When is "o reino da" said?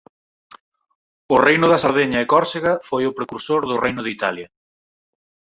1.35-1.81